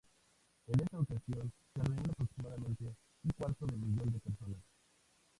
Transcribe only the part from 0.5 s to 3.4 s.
En esta ocasión se reúne aproximadamente un